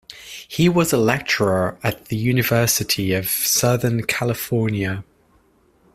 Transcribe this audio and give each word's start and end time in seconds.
He 0.47 0.67
was 0.67 0.91
a 0.91 0.97
lecturer 0.97 1.77
at 1.83 2.05
the 2.05 2.17
University 2.17 3.13
of 3.13 3.29
Southern 3.29 4.01
California. 4.03 5.03